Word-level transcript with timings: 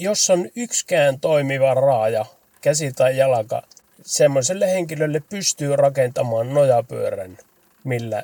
jos 0.00 0.30
on 0.30 0.48
yksikään 0.56 1.20
toimiva 1.20 1.74
raaja, 1.74 2.24
käsi 2.60 2.92
tai 2.92 3.16
jalka, 3.16 3.62
semmoiselle 4.02 4.66
henkilölle 4.72 5.22
pystyy 5.30 5.76
rakentamaan 5.76 6.54
nojapyörän, 6.54 7.38
millä 7.84 8.22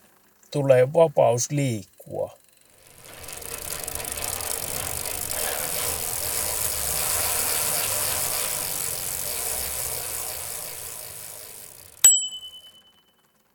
tulee 0.51 0.93
vapaus 0.93 1.51
liikkua. 1.51 2.39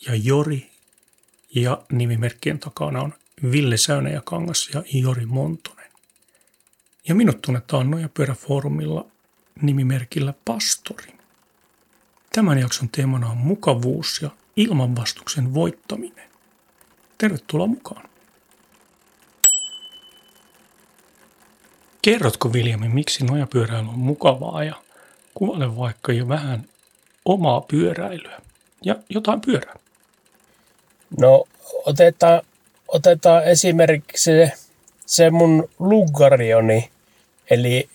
ja 0.07 0.15
Jori 0.15 0.69
ja 1.55 1.81
nimimerkkien 1.91 2.59
takana 2.59 3.01
on 3.01 3.13
Ville 3.51 3.77
Säynäjäkangas 3.77 4.69
ja 4.73 4.83
Jori 4.93 5.25
Montonen. 5.25 5.91
Ja 7.07 7.15
minut 7.15 7.41
tunnetaan 7.41 7.91
Nojapyöräfoorumilla 7.91 9.07
nimimerkillä 9.61 10.33
Pastori. 10.45 11.13
Tämän 12.33 12.59
jakson 12.59 12.89
teemana 12.89 13.29
on 13.29 13.37
mukavuus 13.37 14.19
ja 14.21 14.29
ilmanvastuksen 14.55 15.53
voittaminen. 15.53 16.29
Tervetuloa 17.17 17.67
mukaan. 17.67 18.09
Kerrotko 22.01 22.53
Viljami, 22.53 22.89
miksi 22.89 23.25
nojapyöräily 23.25 23.89
on 23.89 23.99
mukavaa 23.99 24.63
ja 24.63 24.75
kuvaile 25.33 25.77
vaikka 25.77 26.13
jo 26.13 26.27
vähän 26.27 26.65
omaa 27.25 27.61
pyöräilyä 27.61 28.41
ja 28.83 28.95
jotain 29.09 29.41
pyörää? 29.41 29.75
No 31.19 31.43
otetaan, 31.85 32.41
otetaan 32.87 33.43
esimerkiksi 33.43 34.23
se, 34.23 34.51
se 35.05 35.29
mun 35.29 35.69
luggarioni, 35.79 36.89
eli 37.49 37.89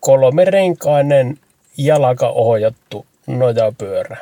kolmerenkainen 0.00 1.38
jalkaohjattu 1.76 3.06
nojapyörä. 3.26 4.16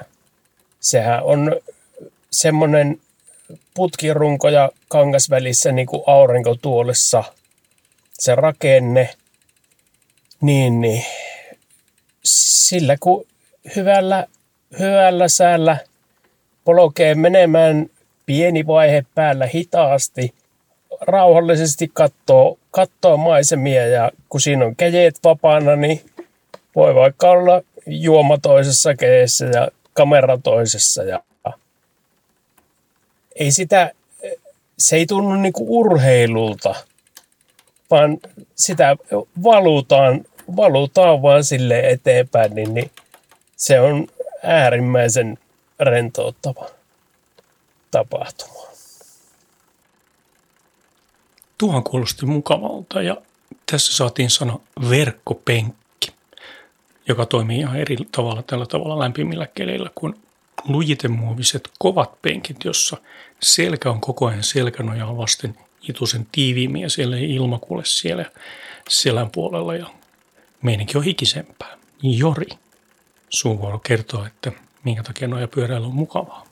Sehän 0.80 1.22
on 1.22 1.56
semmoinen 2.32 3.00
putkirunko 3.74 4.48
ja 4.48 4.70
kangas 4.88 5.30
välissä 5.30 5.72
niin 5.72 5.86
kuin 5.86 6.02
aurinkotuolessa 6.06 7.24
se 8.18 8.34
rakenne. 8.34 9.10
Niin, 10.40 10.80
niin. 10.80 11.04
Sillä 12.24 12.96
kun 13.00 13.26
hyvällä, 13.76 14.26
hyvällä 14.78 15.28
säällä 15.28 15.76
polkee 16.64 17.14
menemään 17.14 17.86
pieni 18.26 18.66
vaihe 18.66 19.04
päällä 19.14 19.46
hitaasti, 19.46 20.34
rauhallisesti 21.00 21.90
katsoo, 21.92 22.58
katsoo 22.70 23.16
maisemia 23.16 23.86
ja 23.86 24.10
kun 24.28 24.40
siinä 24.40 24.64
on 24.64 24.76
käjeet 24.76 25.18
vapaana, 25.24 25.76
niin 25.76 26.00
voi 26.76 26.94
vaikka 26.94 27.30
olla 27.30 27.62
juoma 27.86 28.38
toisessa 28.38 28.94
kädessä 28.94 29.46
ja 29.46 29.68
kamera 29.92 30.38
toisessa. 30.44 31.02
Ja 31.02 31.22
ei 33.36 33.50
sitä, 33.50 33.92
se 34.78 34.96
ei 34.96 35.06
tunnu 35.06 35.34
niinku 35.34 35.80
urheilulta, 35.80 36.74
vaan 37.90 38.18
sitä 38.54 38.96
valutaan, 39.42 40.24
valutaan 40.56 41.22
vaan 41.22 41.44
sille 41.44 41.80
eteenpäin, 41.80 42.54
niin, 42.54 42.74
niin 42.74 42.90
se 43.56 43.80
on 43.80 44.06
äärimmäisen 44.42 45.38
rentouttava 45.80 46.70
tapahtuma. 47.90 48.67
Tuohan 51.58 51.84
kuulosti 51.84 52.26
mukavalta 52.26 53.02
ja 53.02 53.16
tässä 53.70 53.96
saatiin 53.96 54.30
sana 54.30 54.58
verkkopenkki, 54.90 56.12
joka 57.08 57.26
toimii 57.26 57.58
ihan 57.58 57.76
eri 57.76 57.96
tavalla 58.12 58.42
tällä 58.42 58.66
tavalla 58.66 58.98
lämpimillä 58.98 59.46
keleillä 59.46 59.90
kuin 59.94 60.14
lujitemuoviset 60.64 61.70
kovat 61.78 62.22
penkit, 62.22 62.64
jossa 62.64 62.96
selkä 63.42 63.90
on 63.90 64.00
koko 64.00 64.26
ajan 64.26 64.42
selkänojaa 64.42 65.16
vasten 65.16 65.54
itusen 65.88 66.26
tiiviimmin 66.32 66.82
ja 66.82 66.90
siellä 66.90 67.16
ei 67.16 67.34
ilma 67.34 67.58
kuule 67.58 67.84
siellä 67.84 68.24
selän 68.88 69.30
puolella 69.30 69.74
ja 69.74 69.86
meininki 70.62 70.98
on 70.98 71.04
hikisempää. 71.04 71.78
Jori, 72.02 72.46
sun 73.28 73.60
vuoro 73.60 73.78
kertoa, 73.78 74.26
että 74.26 74.52
minkä 74.84 75.02
takia 75.02 75.28
noja 75.28 75.48
pyöräily 75.48 75.86
on 75.86 75.94
mukavaa. 75.94 76.46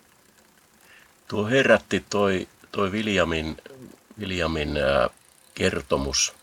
Tuo 1.29 1.47
herätti 1.47 2.05
toi, 2.11 2.49
toi 2.73 2.93
Viljamin 2.93 3.57
Williamin 4.19 4.79
kertomus 5.55 6.35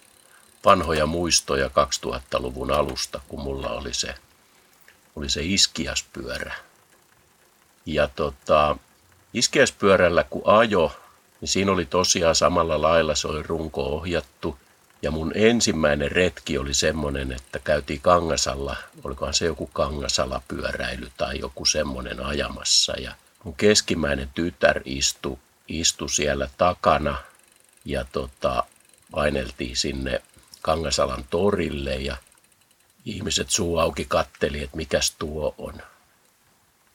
vanhoja 0.66 1.06
muistoja 1.06 1.68
2000-luvun 1.68 2.72
alusta, 2.72 3.22
kun 3.28 3.42
mulla 3.42 3.70
oli 3.70 3.94
se, 3.94 4.16
oli 5.16 5.30
se 5.30 5.42
iskiaspyörä. 5.44 6.54
Ja 7.86 8.08
tota, 8.08 8.78
iskiaspyörällä 9.34 10.24
kun 10.24 10.42
ajo, 10.46 10.96
niin 11.42 11.50
siinä 11.50 11.72
oli 11.72 11.86
tosiaan 11.86 12.36
samalla 12.36 12.82
lailla, 12.82 13.16
se 13.16 13.28
oli 13.28 13.44
runko 13.44 13.82
ohjattu. 13.82 14.58
Ja 15.02 15.12
mun 15.12 15.32
ensimmäinen 15.36 16.12
retki 16.12 16.58
oli 16.58 16.74
semmoinen, 16.74 17.32
että 17.32 17.60
käytiin 17.60 18.02
Kangasalla, 18.02 18.76
olikohan 19.04 19.34
se 19.34 19.46
joku 19.46 19.70
Kangasala-pyöräily 19.74 21.12
tai 21.18 21.40
joku 21.40 21.66
semmoinen 21.66 22.26
ajamassa. 22.26 22.94
Ja 22.94 23.16
mun 23.44 23.56
keskimmäinen 23.56 24.30
tytär 24.34 24.82
istui, 24.86 25.38
istui 25.68 26.10
siellä 26.10 26.50
takana– 26.58 27.18
ja 27.86 28.06
tota, 28.12 28.64
paineltiin 29.12 29.78
sinne 29.78 30.22
Kangasalan 30.62 31.26
torille 31.30 31.96
ja 31.96 32.18
ihmiset 33.06 33.50
suu 33.50 33.78
auki 33.78 34.06
katteli, 34.06 34.64
että 34.64 34.78
mikäs 34.78 35.16
tuo 35.20 35.56
on. 35.58 35.74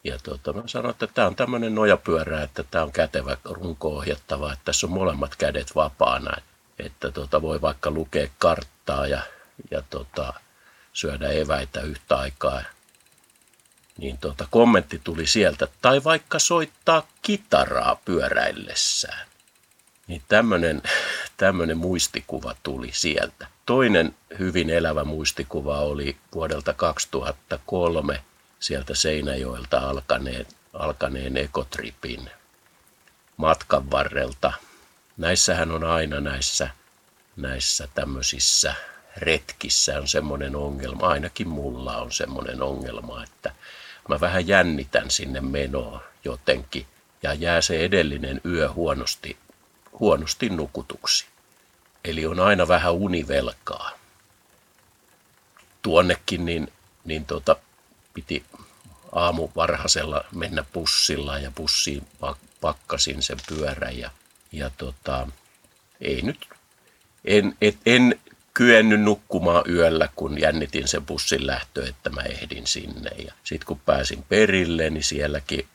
Ja 0.05 0.19
tota, 0.19 0.53
mä 0.53 0.63
sanoin, 0.67 0.91
että 0.91 1.07
tämä 1.07 1.27
on 1.27 1.37
tämmöinen 1.37 1.75
nojapyörä, 1.75 2.43
että 2.43 2.63
tämä 2.63 2.85
on 2.85 2.93
kätevä 2.93 3.37
runko-ohjattava, 3.45 4.53
että 4.53 4.65
tässä 4.65 4.87
on 4.87 4.93
molemmat 4.93 5.37
kädet 5.37 5.75
vapaana. 5.75 6.37
Että 6.79 7.11
tota, 7.11 7.43
voi 7.43 7.61
vaikka 7.61 7.91
lukea 7.91 8.29
karttaa 8.39 9.07
ja, 9.07 9.23
ja 9.71 9.83
tota, 9.91 10.35
syödä 10.93 11.29
eväitä 11.29 11.81
yhtä 11.81 12.17
aikaa. 12.17 12.63
Niin 13.99 14.19
tota, 14.19 14.47
kommentti 14.51 15.01
tuli 15.05 15.27
sieltä. 15.27 15.69
Tai 15.83 16.05
vaikka 16.05 16.39
soittaa 16.39 17.09
kitaraa 17.23 17.97
pyöräillessään. 18.05 19.29
Niin 20.09 20.23
tämmöinen, 20.29 20.83
tämmöinen 21.37 21.79
muistikuva 21.79 22.55
tuli 22.63 22.91
sieltä. 22.93 23.47
Toinen 23.67 24.15
hyvin 24.39 24.71
elävä 24.71 25.05
muistikuva 25.05 25.81
oli 25.81 26.17
vuodelta 26.35 26.75
2003 26.75 28.23
sieltä 28.61 28.95
Seinäjoelta 28.95 29.79
alkaneen, 29.79 30.47
alkaneen 30.73 31.37
ekotripin 31.37 32.31
matkan 33.37 33.91
varrelta. 33.91 34.53
Näissähän 35.17 35.71
on 35.71 35.85
aina 35.85 36.21
näissä, 36.21 36.71
näissä 37.37 37.89
tämmöisissä 37.95 38.75
retkissä 39.17 39.99
on 39.99 40.09
semmoinen 40.09 40.57
ongelma, 40.57 41.07
ainakin 41.07 41.49
mulla 41.49 41.97
on 41.97 42.13
semmoinen 42.13 42.63
ongelma, 42.63 43.25
että 43.25 43.55
mä 44.09 44.21
vähän 44.21 44.49
jännitän 44.49 45.11
sinne 45.11 45.41
menoa 45.41 46.03
jotenkin 46.25 46.87
ja 47.23 47.35
jää 47.35 47.61
se 47.61 47.85
edellinen 47.85 48.41
yö 48.45 48.73
huonosti 48.73 49.37
huonosti 50.01 50.49
nukutuksi. 50.49 51.27
Eli 52.05 52.27
on 52.27 52.41
aina 52.41 52.69
vähän 52.69 52.93
univelkaa. 52.93 53.91
Tuonnekin 55.83 56.45
niin, 56.45 56.73
niin 57.05 57.25
tota, 57.25 57.57
piti 58.15 58.45
aamu 59.13 59.49
varhaisella 59.57 60.25
mennä 60.35 60.65
pussilla 60.73 61.39
ja 61.39 61.51
pussiin 61.55 62.07
pakkasin 62.61 63.23
sen 63.23 63.39
pyörän 63.49 63.99
ja, 63.99 64.11
ja 64.53 64.71
tota, 64.71 65.29
ei 66.01 66.23
nyt, 66.23 66.49
en, 67.25 67.57
et, 67.61 67.77
en 67.87 68.21
kyennyt 68.55 69.01
nukkumaan 69.01 69.65
yöllä, 69.71 70.09
kun 70.17 70.41
jännitin 70.41 70.89
sen 70.89 71.07
bussin 71.07 71.47
lähtö, 71.47 71.89
että 71.89 72.11
mä 72.11 72.23
ehdin 72.23 72.67
sinne. 72.67 73.11
Ja 73.11 73.33
sitten 73.45 73.67
kun 73.67 73.81
pääsin 73.81 74.25
perille, 74.29 74.91
niin 74.91 75.05
sielläkin 75.05 75.67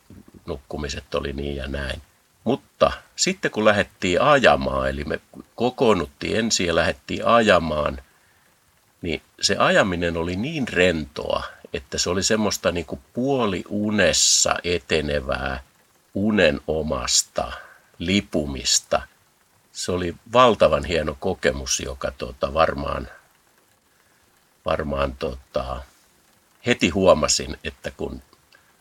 nukkumiset 0.46 1.16
oli 1.16 1.34
niin 1.34 1.56
ja 1.56 1.68
näin. 1.68 2.02
Mutta 2.44 2.92
sitten 3.16 3.52
kun 3.52 3.66
lähdettiin 3.66 4.22
ajamaan, 4.22 4.90
eli 4.90 5.04
me 5.04 5.20
kokoonnuttiin 5.56 6.38
ensin 6.38 6.68
ja 6.68 6.76
lähdettiin 6.76 7.26
ajamaan, 7.26 8.02
niin 9.02 9.22
se 9.42 9.56
ajaminen 9.58 10.18
oli 10.18 10.36
niin 10.36 10.68
rentoa, 10.68 11.44
että 11.74 11.98
se 11.98 12.10
oli 12.10 12.24
semmoista 12.24 12.72
niin 12.72 12.86
kuin 12.86 13.02
puoliunessa 13.14 14.56
etenevää 14.64 15.64
unenomasta 16.16 17.52
lipumista. 18.00 19.02
Se 19.72 19.92
oli 19.92 20.16
valtavan 20.34 20.86
hieno 20.86 21.18
kokemus, 21.20 21.80
joka 21.80 22.12
tota, 22.12 22.54
varmaan, 22.54 23.08
varmaan 24.66 25.16
tota, 25.16 25.84
heti 26.66 26.90
huomasin, 26.90 27.58
että 27.64 27.92
kun 27.92 28.22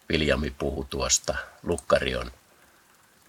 Viljami 0.08 0.50
puhui 0.50 0.86
tuosta 0.90 1.34
Lukkarion, 1.62 2.30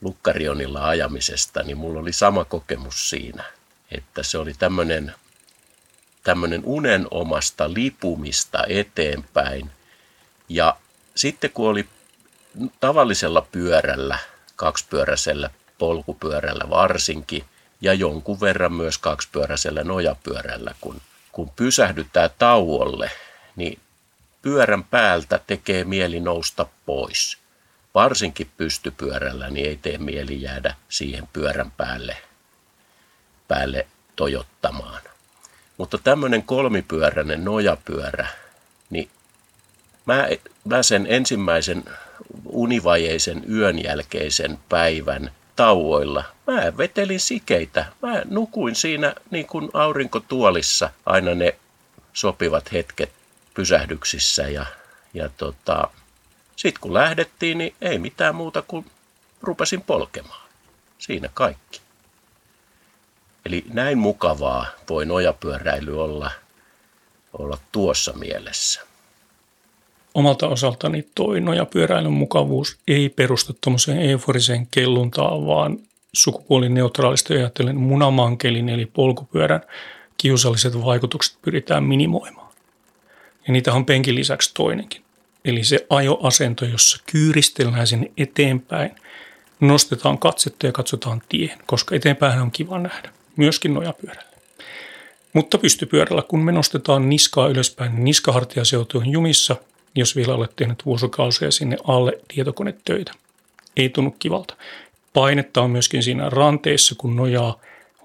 Lukkarionilla 0.04 0.88
ajamisesta, 0.88 1.64
niin 1.64 1.78
mulla 1.78 2.00
oli 2.00 2.14
sama 2.14 2.46
kokemus 2.46 3.10
siinä, 3.10 3.44
että 3.92 4.24
se 4.24 4.38
oli 4.38 4.54
tämmöinen 4.54 5.14
tämmöinen 6.24 6.62
unenomasta 6.66 7.74
lipumista 7.74 8.64
eteenpäin. 8.68 9.72
Ja 10.50 10.78
sitten 11.16 11.50
kun 11.50 11.70
oli 11.70 11.88
tavallisella 12.80 13.48
pyörällä, 13.52 14.20
kaksipyöräisellä 14.56 15.50
polkupyörällä 15.78 16.70
varsinkin, 16.70 17.46
ja 17.82 17.94
jonkun 17.94 18.42
verran 18.42 18.74
myös 18.74 18.98
kaksipyöräisellä 18.98 19.84
nojapyörällä, 19.84 20.76
kun, 20.82 21.02
kun 21.32 21.50
pysähdytään 21.50 22.30
tauolle, 22.38 23.12
niin 23.56 23.80
pyörän 24.42 24.84
päältä 24.84 25.40
tekee 25.48 25.84
mieli 25.84 26.20
nousta 26.20 26.66
pois. 26.86 27.38
Varsinkin 27.94 28.52
pystypyörällä, 28.58 29.50
niin 29.50 29.68
ei 29.68 29.78
tee 29.78 29.98
mieli 29.98 30.42
jäädä 30.42 30.76
siihen 30.90 31.28
pyörän 31.34 31.72
päälle, 31.72 32.18
päälle 33.48 33.88
tojottamaan. 34.16 35.02
Mutta 35.78 35.98
tämmöinen 35.98 36.44
kolmipyöräinen 36.44 37.46
nojapyörä, 37.46 38.28
niin 38.90 39.10
mä, 40.06 40.28
mä 40.66 40.84
sen 40.84 41.08
ensimmäisen 41.10 41.84
univajeisen 42.46 43.44
yön 43.52 43.84
jälkeisen 43.84 44.60
päivän 44.70 45.32
tauoilla, 45.56 46.24
mä 46.48 46.78
vetelin 46.78 47.20
sikeitä. 47.20 47.86
Mä 48.02 48.22
nukuin 48.26 48.76
siinä 48.76 49.16
niin 49.32 49.46
kuin 49.46 49.70
aurinkotuolissa 49.74 50.90
aina 51.06 51.36
ne 51.36 51.56
sopivat 52.14 52.72
hetket 52.72 53.12
pysähdyksissä 53.54 54.44
ja, 54.44 54.66
ja 55.14 55.30
tota, 55.38 55.90
sitten 56.56 56.82
kun 56.82 56.94
lähdettiin, 56.94 57.58
niin 57.58 57.76
ei 57.82 58.00
mitään 58.00 58.36
muuta 58.36 58.62
kuin 58.62 58.86
rupesin 59.42 59.82
polkemaan. 59.82 60.50
Siinä 60.98 61.30
kaikki. 61.34 61.82
Eli 63.46 63.66
näin 63.74 63.98
mukavaa 63.98 64.66
voi 64.90 65.06
nojapyöräily 65.06 66.04
olla, 66.04 66.32
olla 67.34 67.58
tuossa 67.72 68.14
mielessä. 68.14 68.82
Omalta 70.14 70.48
osaltani 70.48 71.08
toi 71.16 71.40
nojapyöräilyn 71.40 72.14
mukavuus 72.14 72.78
ei 72.88 73.10
perustu 73.10 73.58
tuommoiseen 73.62 74.02
euforiseen 74.02 74.68
kelluntaan, 74.72 75.46
vaan 75.46 75.80
sukupuolineutraalista 76.14 77.34
ajattelen 77.34 77.78
munamankelin 77.78 78.70
eli 78.70 78.86
polkupyörän 78.86 79.62
kiusalliset 80.18 80.84
vaikutukset 80.86 81.38
pyritään 81.42 81.84
minimoimaan. 81.84 82.54
Ja 83.48 83.54
niitä 83.54 83.74
on 83.74 83.86
penkin 83.86 84.16
lisäksi 84.16 84.52
toinenkin. 84.54 85.04
Eli 85.46 85.64
se 85.64 85.86
ajoasento, 85.90 86.66
jossa 86.66 87.04
kyyristellään 87.12 87.88
sinne 87.88 88.12
eteenpäin, 88.18 88.92
nostetaan 89.60 90.18
katsetta 90.18 90.66
ja 90.66 90.72
katsotaan 90.72 91.22
tien, 91.30 91.58
koska 91.66 91.96
eteenpäin 91.96 92.42
on 92.42 92.52
kiva 92.52 92.80
nähdä 92.80 93.10
myöskin 93.36 93.74
nojapyörällä. 93.74 94.34
Mutta 95.34 95.58
pystypyörällä, 95.58 96.22
kun 96.22 96.44
me 96.44 96.52
nostetaan 96.52 97.10
niskaa 97.10 97.48
ylöspäin, 97.48 97.96
niin 97.96 98.04
niskahartiaseutu 98.04 98.98
on 98.98 99.10
jumissa, 99.10 99.56
jos 99.96 100.16
vielä 100.16 100.36
olet 100.36 100.56
tehnyt 100.56 100.86
vuosikausia 100.86 101.52
sinne 101.52 101.78
alle 101.88 102.20
tietokonetöitä. 102.28 103.12
Ei 103.78 103.90
tunnu 103.90 104.12
kivalta. 104.12 104.56
Painetta 105.14 105.62
on 105.62 105.72
myöskin 105.72 106.04
siinä 106.04 106.30
ranteessa, 106.30 106.96
kun 106.98 107.16
nojaa 107.16 107.60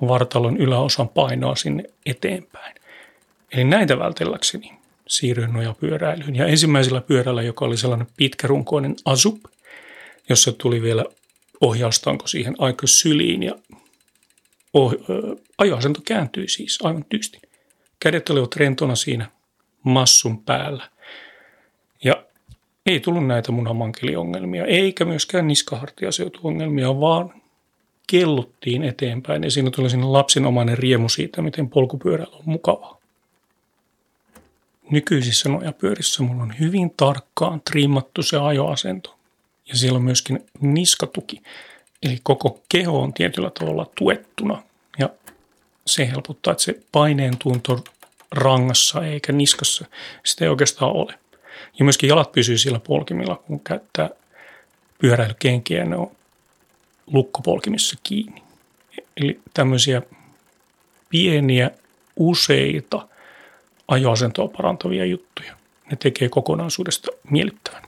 vartalon 0.09 0.57
yläosan 0.57 1.09
painoa 1.09 1.57
sinne 1.57 1.85
eteenpäin. 2.07 2.75
Eli 3.53 3.65
näitä 3.65 3.99
vältelläkseni 3.99 4.78
siirryin 5.09 5.53
nojapyöräilyyn. 5.53 6.37
Ja 6.37 6.47
ensimmäisellä 6.47 7.01
pyörällä, 7.01 7.43
joka 7.43 7.65
oli 7.65 7.77
sellainen 7.77 8.07
pitkärunkoinen 8.17 8.97
asup, 9.05 9.45
jossa 10.29 10.53
tuli 10.53 10.83
vielä 10.83 11.05
ohjaustanko 11.61 12.27
siihen 12.27 12.55
aika 12.59 12.87
syliin 12.87 13.43
ja 13.43 13.55
oh, 14.75 14.95
ajoasento 15.59 16.01
kääntyi 16.05 16.49
siis 16.49 16.79
aivan 16.83 17.05
tyystin. 17.09 17.41
Kädet 18.01 18.31
olivat 18.31 18.57
rentona 18.57 18.95
siinä 18.95 19.31
massun 19.85 20.45
päällä. 20.45 20.91
Ja 22.05 22.25
ei 22.87 23.01
tullut 23.01 23.27
näitä 23.27 23.53
munamankeliongelmia, 23.53 24.67
eikä 24.67 25.05
myöskään 25.05 25.47
niskahartiaseutuongelmia, 25.47 27.01
vaan 27.01 27.43
kelluttiin 28.11 28.83
eteenpäin 28.85 29.45
ja 29.45 29.51
siinä 29.51 29.71
tuli 29.71 29.91
sinne 29.91 30.07
lapsinomainen 30.07 30.79
riemu 30.79 31.09
siitä, 31.09 31.43
miten 31.43 31.71
polkupyörällä 31.71 32.37
on 32.37 32.43
mukavaa. 32.45 32.98
Nykyisissä 34.91 35.49
nojapyörissä 35.49 36.23
mulla 36.23 36.43
on 36.43 36.55
hyvin 36.61 36.91
tarkkaan 36.97 37.61
trimmattu 37.61 38.23
se 38.23 38.37
ajoasento 38.37 39.19
ja 39.67 39.77
siellä 39.77 39.97
on 39.97 40.03
myöskin 40.03 40.47
niskatuki. 40.61 41.43
Eli 42.03 42.19
koko 42.23 42.63
keho 42.69 43.03
on 43.03 43.13
tietyllä 43.13 43.51
tavalla 43.59 43.87
tuettuna 43.99 44.63
ja 44.99 45.11
se 45.87 46.09
helpottaa, 46.11 46.53
että 46.53 46.65
se 46.65 46.81
paineen 46.93 47.39
tunto 47.39 47.85
rangassa 48.33 49.07
eikä 49.07 49.33
niskassa 49.33 49.87
sitä 50.25 50.45
ei 50.45 50.49
oikeastaan 50.49 50.93
ole. 50.93 51.15
Ja 51.79 51.85
myöskin 51.85 52.09
jalat 52.09 52.33
pysyy 52.33 52.59
sillä 52.59 52.81
polkimilla, 52.81 53.37
kun 53.37 53.61
käyttää 53.61 54.11
pyöräilykenkiä, 54.99 55.85
ne 55.85 55.97
on 55.97 56.11
lukkopolkimissa 57.07 57.97
kiinni. 58.03 58.43
Eli 59.17 59.41
tämmöisiä 59.55 60.03
pieniä, 61.09 61.71
useita 62.17 63.09
ajoasentoa 63.89 64.49
parantavia 64.49 65.05
juttuja. 65.05 65.53
Ne 65.91 65.97
tekee 65.97 66.29
kokonaisuudesta 66.29 67.11
miellyttävän. 67.31 67.83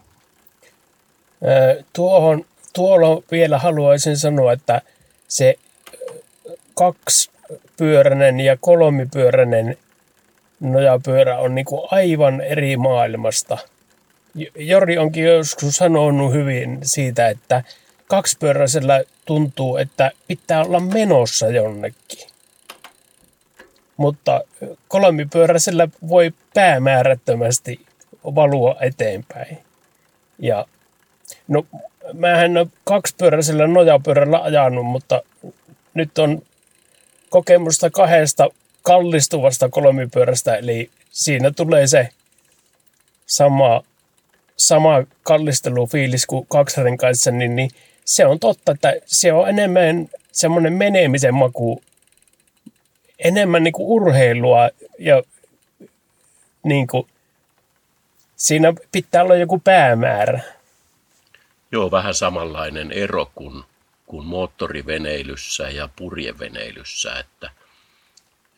Tuohon 1.93 2.45
tuolla 2.73 3.23
vielä 3.31 3.59
haluaisin 3.59 4.17
sanoa, 4.17 4.53
että 4.53 4.83
se 5.29 5.55
kaksipyöräinen 6.75 8.41
ja 8.41 8.57
kolmipyöräinen 8.61 9.77
nojapyörä 10.61 11.39
on 11.39 11.55
niin 11.55 11.65
kuin 11.65 11.89
aivan 11.91 12.41
eri 12.41 12.77
maailmasta. 12.77 13.59
Jori 14.57 14.99
onkin 14.99 15.25
joskus 15.25 15.77
sanonut 15.77 16.33
hyvin 16.33 16.79
siitä, 16.83 17.29
että 17.29 17.63
kaksipyöräisellä 18.07 19.05
tuntuu, 19.25 19.77
että 19.77 20.11
pitää 20.29 20.65
olla 20.65 20.81
menossa 20.81 21.49
jonnekin. 21.49 22.30
Mutta 24.01 24.45
kolmipyöräisellä 24.89 25.89
voi 26.09 26.33
päämäärättömästi 26.55 27.81
valua 28.25 28.77
eteenpäin. 28.81 29.59
Ja 30.39 30.67
no 31.49 31.67
mä 32.13 32.45
en 32.45 32.57
ole 32.57 32.67
kaksipyöräisellä 32.85 33.67
nojapyörällä 33.67 34.43
ajanut, 34.43 34.87
mutta 34.87 35.23
nyt 35.95 36.19
on 36.19 36.43
kokemusta 37.31 37.91
kahdesta 37.91 38.49
kallistuvasta 38.83 39.69
kolmipyörästä, 39.69 40.57
eli 40.57 40.91
siinä 41.11 41.51
tulee 41.51 41.87
se 41.87 42.09
sama, 43.27 43.83
sama 44.57 45.05
kallistelufiilis 45.23 46.27
kuin 46.27 46.47
kaksirenkaissa, 46.49 47.31
niin, 47.31 47.57
niin 47.57 47.71
se 48.05 48.27
on 48.27 48.41
totta, 48.41 48.73
että 48.73 48.93
se 49.07 49.33
on 49.33 49.49
enemmän 49.49 50.09
semmoinen 50.33 50.73
menemisen 50.73 51.35
maku, 51.35 51.83
enemmän 53.25 53.65
niin 53.65 53.73
kuin 53.73 53.87
urheilua 53.87 54.69
ja 54.99 55.23
niin 56.63 56.87
kuin, 56.87 57.09
siinä 58.37 58.75
pitää 58.93 59.23
olla 59.23 59.37
joku 59.37 59.59
päämäärä. 59.59 60.41
Joo, 61.73 61.91
vähän 61.91 62.15
samanlainen 62.15 62.93
ero 62.93 63.31
kuin, 63.35 63.65
kuin 64.07 64.27
moottoriveneilyssä 64.27 65.71
ja 65.71 65.89
purjeveneilyssä, 65.97 67.19
että, 67.19 67.51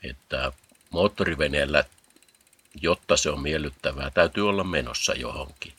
että 0.04 0.52
moottoriveneellä, 0.90 1.85
jotta 2.81 3.16
se 3.16 3.31
on 3.31 3.42
miellyttävää, 3.42 4.11
täytyy 4.11 4.49
olla 4.49 4.64
menossa 4.64 5.12
johonkin. 5.12 5.73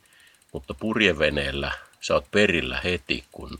Mutta 0.52 0.74
purjeveneellä 0.74 1.72
sä 2.02 2.13
oot 2.13 2.32
perillä 2.32 2.82
heti, 2.84 3.24
kun 3.32 3.60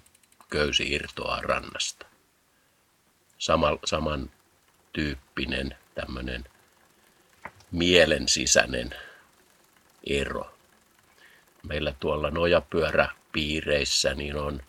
köysi 0.50 0.94
irtoaa 0.94 1.42
rannasta. 1.42 2.06
Sama, 3.38 3.77
saman 3.86 4.30
tyyppinen 4.93 5.75
tämmöinen 5.95 6.43
mielen 7.71 8.27
sisäinen 8.27 8.95
ero. 10.07 10.55
Meillä 11.67 11.93
tuolla 12.00 12.29
nojapyörä 12.29 13.09
piireissä 13.31 14.13
niin 14.13 14.35
on 14.35 14.62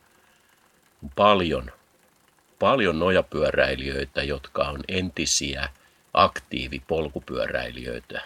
paljon, 1.16 1.72
paljon 2.58 2.98
nojapyöräilijöitä, 2.98 4.22
jotka 4.22 4.62
on 4.62 4.80
entisiä 4.88 5.68
aktiivipolkupyöräilijöitä. 6.14 8.22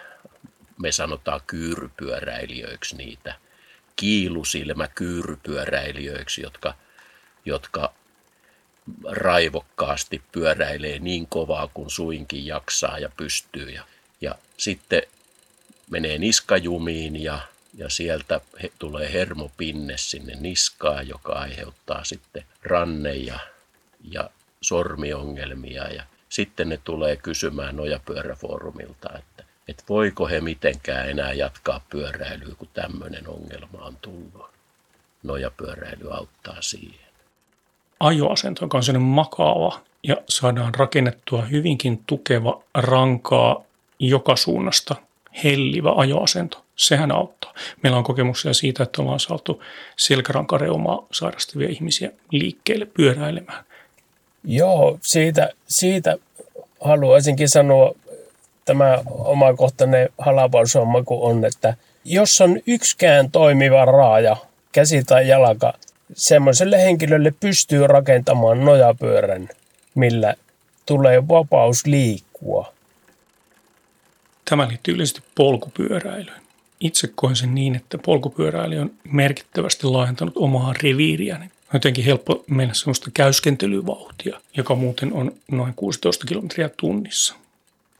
Me 0.81 0.91
sanotaan 0.91 1.41
kyyrypyöräilijöiksi 1.47 2.97
niitä, 2.97 3.35
kiilusilmä 3.95 4.87
kyyrypyöräilijöiksi, 4.87 6.41
jotka 6.41 6.73
jotka 7.45 7.93
raivokkaasti 9.11 10.21
pyöräilee 10.31 10.99
niin 10.99 11.27
kovaa 11.27 11.67
kuin 11.73 11.89
suinkin 11.89 12.45
jaksaa 12.45 12.99
ja 12.99 13.09
pystyy. 13.17 13.69
Ja, 13.69 13.83
ja 14.21 14.35
sitten 14.57 15.01
menee 15.89 16.17
niskajumiin 16.17 17.23
ja, 17.23 17.39
ja 17.77 17.89
sieltä 17.89 18.41
he, 18.63 18.71
tulee 18.79 19.13
hermopinne 19.13 19.97
sinne 19.97 20.35
niskaan, 20.35 21.07
joka 21.07 21.33
aiheuttaa 21.33 22.03
sitten 22.03 22.45
ranne- 22.63 23.15
ja, 23.15 23.39
ja 24.11 24.29
sormiongelmia. 24.61 25.87
Ja 25.87 26.03
sitten 26.29 26.69
ne 26.69 26.79
tulee 26.83 27.15
kysymään 27.15 27.75
Nojapyöräfoorumilta, 27.75 29.09
että, 29.17 29.43
että 29.67 29.83
voiko 29.89 30.27
he 30.27 30.41
mitenkään 30.41 31.09
enää 31.09 31.33
jatkaa 31.33 31.85
pyöräilyä, 31.89 32.55
kun 32.55 32.69
tämmöinen 32.73 33.27
ongelma 33.27 33.85
on 33.85 33.97
tullut. 33.97 34.49
Nojapyöräily 35.23 36.13
auttaa 36.13 36.61
siihen. 36.61 37.08
Ajoasento 37.99 38.67
on 38.73 38.83
sellainen 38.83 39.09
makaava 39.09 39.79
ja 40.03 40.17
saadaan 40.29 40.75
rakennettua 40.75 41.41
hyvinkin 41.41 42.03
tukeva 42.07 42.61
rankaa 42.73 43.63
joka 43.99 44.35
suunnasta 44.35 44.95
hellivä 45.43 45.93
ajoasento. 45.95 46.65
Sehän 46.75 47.11
auttaa. 47.11 47.53
Meillä 47.83 47.97
on 47.97 48.03
kokemuksia 48.03 48.53
siitä, 48.53 48.83
että 48.83 49.01
ollaan 49.01 49.19
saatu 49.19 49.63
selkärankareumaa 49.97 51.05
sairastavia 51.11 51.69
ihmisiä 51.69 52.11
liikkeelle 52.31 52.85
pyöräilemään. 52.85 53.63
Joo, 54.43 54.97
siitä, 55.01 55.49
siitä 55.67 56.17
haluaisinkin 56.81 57.49
sanoa 57.49 57.95
tämä 58.65 58.99
omakohtainen 59.09 60.09
halapausomma, 60.17 61.03
kun 61.03 61.21
on, 61.21 61.45
että 61.45 61.73
jos 62.05 62.41
on 62.41 62.59
yksikään 62.67 63.31
toimiva 63.31 63.85
raaja, 63.85 64.37
käsi 64.71 65.03
tai 65.03 65.27
jalka, 65.27 65.73
semmoiselle 66.13 66.77
henkilölle 66.77 67.33
pystyy 67.39 67.87
rakentamaan 67.87 68.65
nojapyörän, 68.65 69.49
millä 69.95 70.33
tulee 70.85 71.27
vapaus 71.27 71.85
liikkua. 71.85 72.73
Tämä 74.49 74.67
liittyy 74.67 74.93
yleisesti 74.93 75.21
polkupyöräilyyn. 75.35 76.41
Itse 76.79 77.09
koen 77.15 77.35
sen 77.35 77.55
niin, 77.55 77.75
että 77.75 77.97
polkupyöräily 77.97 78.77
on 78.77 78.91
merkittävästi 79.11 79.87
laajentanut 79.87 80.37
omaa 80.37 80.73
reviiriäni. 80.83 81.45
On 81.45 81.73
jotenkin 81.73 82.05
helppo 82.05 82.43
mennä 82.47 82.73
sellaista 82.73 83.11
käyskentelyvauhtia, 83.13 84.41
joka 84.57 84.75
muuten 84.75 85.13
on 85.13 85.31
noin 85.51 85.73
16 85.75 86.27
kilometriä 86.27 86.69
tunnissa. 86.77 87.35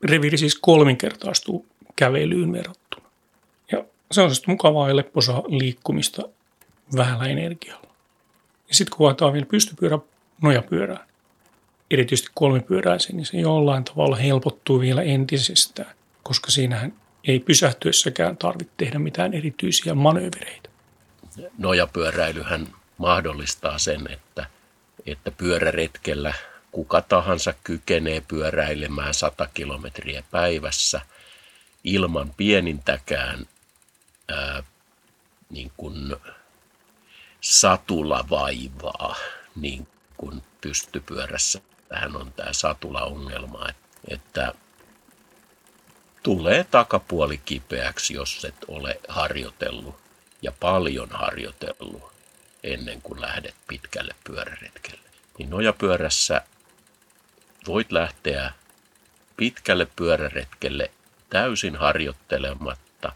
Reviiri 0.04 0.38
siis 0.38 0.56
kolminkertaistuu 0.56 1.66
kävelyyn 1.96 2.54
verrattuna. 2.54 3.06
Ja 3.72 3.84
se 4.12 4.22
on 4.22 4.32
mukavaa 4.48 4.90
ja 4.90 4.96
lepposaa 4.96 5.44
liikkumista 5.48 6.24
vähällä 6.96 7.26
energialla. 7.26 7.89
Ja 8.70 8.76
sitten 8.76 8.98
kun 8.98 9.06
vaihtaa 9.06 9.34
vielä 9.34 9.46
pystypyörä 9.46 10.00
nojapyörään, 10.42 11.06
erityisesti 11.92 12.30
kolmipyöräisen, 12.34 13.16
niin 13.16 13.26
se 13.26 13.38
jollain 13.38 13.84
tavalla 13.84 14.16
helpottuu 14.16 14.80
vielä 14.80 15.02
entisestään, 15.02 15.96
koska 16.24 16.52
siinähän 16.52 16.94
ei 17.28 17.40
pysähtyessäkään 17.40 18.38
tarvitse 18.38 18.74
tehdä 18.78 19.00
mitään 19.00 19.34
erityisiä 19.34 19.94
manöövereitä. 19.94 20.70
Nojapyöräilyhän 21.58 22.68
mahdollistaa 22.98 23.78
sen, 23.78 24.02
että, 24.12 24.46
että 25.06 25.32
pyöräretkellä 25.32 26.34
kuka 26.72 27.02
tahansa 27.02 27.54
kykenee 27.64 28.22
pyöräilemään 28.28 29.14
100 29.14 29.48
kilometriä 29.54 30.24
päivässä 30.32 31.02
ilman 31.84 32.34
pienintäkään 32.38 33.46
ää, 34.30 34.64
niin 35.50 35.72
kuin 35.78 36.16
satulavaivaa, 37.42 39.16
niin 39.56 39.88
kuin 40.18 40.44
pystypyörässä. 40.62 41.62
Tähän 41.90 42.16
on 42.16 42.34
tämä 42.34 42.54
satulaongelma, 42.54 43.68
että 44.08 44.54
tulee 46.24 46.64
takapuoli 46.64 47.38
kipeäksi, 47.38 48.14
jos 48.14 48.46
et 48.46 48.66
ole 48.68 49.00
harjoitellut 49.08 49.96
ja 50.42 50.52
paljon 50.60 51.10
harjoitellut 51.12 52.12
ennen 52.64 53.02
kuin 53.02 53.22
lähdet 53.22 53.56
pitkälle 53.68 54.16
pyöräretkelle. 54.24 55.10
Niin 55.38 55.50
nojapyörässä 55.50 56.42
voit 57.68 57.92
lähteä 57.92 58.54
pitkälle 59.38 59.88
pyöräretkelle 59.96 60.92
täysin 61.30 61.76
harjoittelematta 61.76 63.12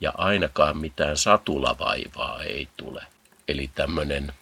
ja 0.00 0.12
ainakaan 0.18 0.76
mitään 0.76 1.16
satulavaivaa 1.16 2.42
ei 2.42 2.68
tule. 2.76 3.06
Eli 3.48 3.70
tämmöinen 3.74 4.32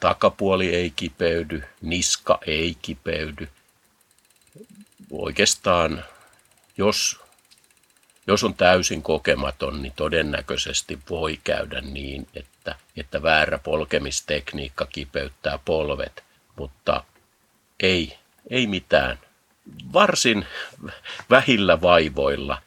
takapuoli 0.00 0.74
ei 0.74 0.90
kipeydy, 0.90 1.64
niska 1.82 2.38
ei 2.46 2.76
kipeydy. 2.82 3.48
Oikeastaan, 5.10 6.04
jos, 6.76 7.20
jos 8.26 8.44
on 8.44 8.54
täysin 8.54 9.02
kokematon, 9.02 9.82
niin 9.82 9.92
todennäköisesti 9.96 10.98
voi 11.10 11.40
käydä 11.44 11.80
niin, 11.80 12.26
että, 12.34 12.74
että 12.96 13.22
väärä 13.22 13.58
polkemistekniikka 13.58 14.86
kipeyttää 14.86 15.58
polvet, 15.64 16.24
mutta 16.56 17.04
ei, 17.80 18.18
ei 18.50 18.66
mitään. 18.66 19.18
Varsin 19.92 20.46
vähillä 21.30 21.80
vaivoilla 21.80 22.62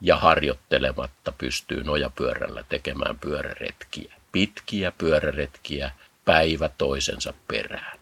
ja 0.00 0.16
harjoittelematta 0.16 1.32
pystyy 1.32 1.84
nojapyörällä 1.84 2.64
tekemään 2.68 3.18
pyöräretkiä 3.18 4.14
pitkiä 4.34 4.92
pyöräretkiä 4.98 5.90
päivä 6.24 6.70
toisensa 6.78 7.34
perään. 7.48 7.98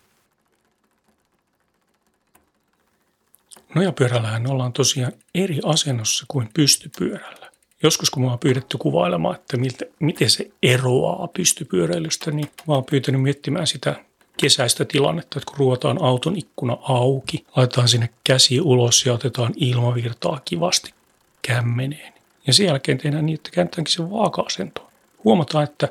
Nojapyörällähän 3.74 4.46
ollaan 4.46 4.72
tosiaan 4.72 5.12
eri 5.34 5.58
asennossa 5.64 6.24
kuin 6.28 6.48
pystypyörällä. 6.54 7.50
Joskus 7.82 8.10
kun 8.10 8.22
mä 8.22 8.30
oon 8.30 8.38
pyydetty 8.38 8.78
kuvailemaan, 8.78 9.34
että 9.34 9.56
miltä, 9.56 9.84
miten 10.00 10.30
se 10.30 10.50
eroaa 10.62 11.28
pystypyöräilystä, 11.28 12.30
niin 12.30 12.50
mä 12.68 12.74
oon 12.74 12.84
pyytänyt 12.84 13.22
miettimään 13.22 13.66
sitä 13.66 14.04
kesäistä 14.36 14.84
tilannetta, 14.84 15.38
että 15.38 15.50
kun 15.50 15.58
ruotaan 15.58 16.02
auton 16.02 16.36
ikkuna 16.36 16.76
auki, 16.82 17.46
laitetaan 17.56 17.88
sinne 17.88 18.08
käsi 18.24 18.60
ulos 18.60 19.06
ja 19.06 19.12
otetaan 19.12 19.52
ilmavirtaa 19.56 20.40
kivasti 20.44 20.94
kämmeneen. 21.42 22.12
Ja 22.46 22.52
sen 22.52 22.66
jälkeen 22.66 22.98
tehdään 22.98 23.26
niin, 23.26 23.34
että 23.34 23.50
käännetäänkin 23.50 23.92
se 23.92 24.10
vaaka-asentoon. 24.10 24.92
Huomataan, 25.24 25.64
että 25.64 25.88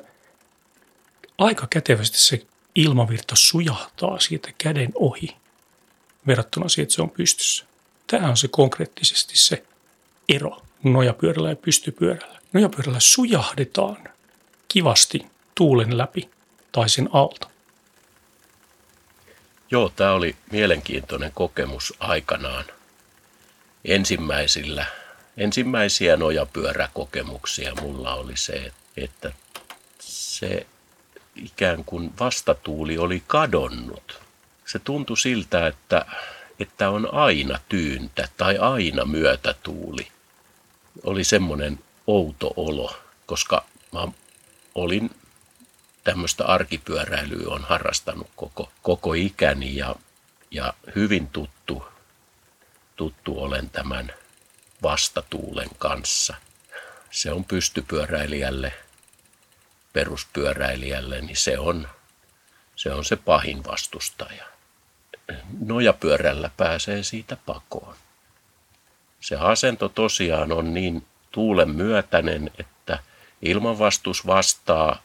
aika 1.41 1.67
kätevästi 1.69 2.19
se 2.19 2.45
ilmavirta 2.75 3.36
sujahtaa 3.36 4.19
siitä 4.19 4.50
käden 4.57 4.91
ohi 4.95 5.36
verrattuna 6.27 6.69
siihen, 6.69 6.83
että 6.83 6.95
se 6.95 7.01
on 7.01 7.10
pystyssä. 7.10 7.65
Tämä 8.07 8.29
on 8.29 8.38
se 8.38 8.48
konkreettisesti 8.48 9.38
se 9.38 9.63
ero 10.29 10.62
nojapyörällä 10.83 11.50
ja 11.50 11.55
pystypyörällä. 11.55 12.39
Nojapyörällä 12.53 13.00
sujahdetaan 13.00 13.98
kivasti 14.67 15.25
tuulen 15.55 15.98
läpi 15.98 16.29
tai 16.71 16.89
sen 16.89 17.10
alta. 17.13 17.50
Joo, 19.71 19.89
tämä 19.89 20.12
oli 20.12 20.36
mielenkiintoinen 20.51 21.31
kokemus 21.36 21.93
aikanaan. 22.00 22.65
Ensimmäisillä, 23.86 24.86
ensimmäisiä 25.38 26.17
nojapyöräkokemuksia 26.17 27.75
mulla 27.75 28.15
oli 28.15 28.38
se, 28.38 28.71
että 28.98 29.31
se 30.00 30.67
ikään 31.41 31.83
kuin 31.86 32.13
vastatuuli 32.19 32.98
oli 32.98 33.24
kadonnut. 33.27 34.19
Se 34.65 34.79
tuntui 34.79 35.17
siltä, 35.17 35.67
että, 35.67 36.05
että 36.60 36.89
on 36.89 37.13
aina 37.13 37.60
tyyntä 37.69 38.27
tai 38.38 38.57
aina 38.57 39.05
myötätuuli. 39.05 40.07
Oli 41.03 41.24
semmoinen 41.24 41.79
outo 42.07 42.53
olo, 42.55 42.95
koska 43.25 43.65
mä 43.91 44.07
olin 44.75 45.10
tämmöistä 46.03 46.45
arkipyöräilyä 46.45 47.53
on 47.53 47.63
harrastanut 47.63 48.29
koko, 48.36 48.71
koko 48.81 49.13
ikäni 49.13 49.75
ja, 49.75 49.95
ja 50.51 50.74
hyvin 50.95 51.27
tuttu, 51.27 51.83
tuttu 52.95 53.43
olen 53.43 53.69
tämän 53.69 54.13
vastatuulen 54.83 55.69
kanssa. 55.77 56.36
Se 57.12 57.31
on 57.31 57.45
pystypyöräilijälle 57.45 58.74
peruspyöräilijälle, 59.93 61.21
niin 61.21 61.38
se 61.38 61.60
on, 61.60 61.88
se 62.75 62.93
on 62.93 63.05
se 63.05 63.15
pahin 63.15 63.63
vastustaja. 63.63 64.45
Nojapyörällä 65.60 66.51
pääsee 66.57 67.03
siitä 67.03 67.38
pakoon. 67.45 67.95
Se 69.19 69.36
asento 69.36 69.89
tosiaan 69.89 70.51
on 70.51 70.74
niin 70.74 71.05
tuulen 71.31 71.69
myötäinen, 71.69 72.51
että 72.60 73.00
ilmanvastus 73.41 74.27
vastaa 74.27 75.01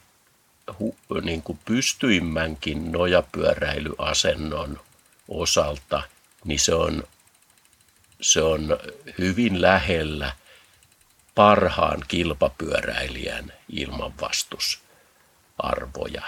hu, 0.79 0.95
niin 1.21 1.41
kuin 1.41 1.59
pystyimmänkin 1.65 2.91
nojapyöräilyasennon 2.91 4.79
osalta, 5.27 6.03
niin 6.45 6.59
se 6.59 6.73
on, 6.73 7.03
se 8.21 8.41
on 8.41 8.77
hyvin 9.17 9.61
lähellä– 9.61 10.33
parhaan 11.37 12.03
kilpapyöräilijän 12.07 13.53
ilmanvastusarvoja. 13.69 16.21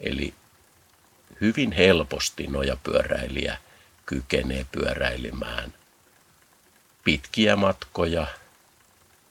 Eli 0.00 0.34
hyvin 1.40 1.72
helposti 1.72 2.46
nojapyöräilijä 2.46 3.58
kykenee 4.06 4.66
pyöräilemään 4.72 5.74
pitkiä 7.04 7.56
matkoja 7.56 8.26